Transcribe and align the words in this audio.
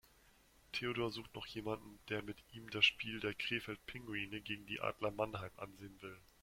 Theodor 0.73 1.11
sucht 1.11 1.35
noch 1.35 1.45
jemanden, 1.45 1.99
der 2.09 2.23
mit 2.23 2.43
ihm 2.53 2.67
das 2.71 2.85
Spiel 2.87 3.19
der 3.19 3.35
Krefeld 3.35 3.85
Pinguine 3.85 4.41
gegen 4.41 4.65
die 4.65 4.81
Adler 4.81 5.11
Mannheim 5.11 5.51
ansehen 5.59 6.01
will. 6.01 6.17